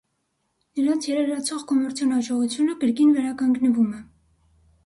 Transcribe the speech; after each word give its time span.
Նրանց 0.79 1.07
երերացող 1.09 1.67
կոմերցիոն 1.73 2.15
հաջողությունը 2.15 2.75
կրկին 2.85 3.15
վերականգնվում 3.19 3.93
է։ 4.01 4.05